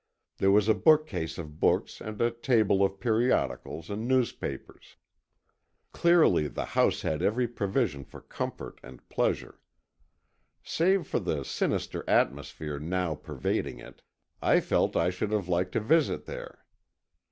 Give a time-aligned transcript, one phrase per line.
[0.37, 4.95] There was a bookcase of books and a table of periodicals and newspapers.
[5.91, 9.59] Clearly, the house had every provision for comfort and pleasure.
[10.63, 14.01] Save for the sinister atmosphere now pervading it,
[14.41, 16.65] I felt I should have liked to visit there.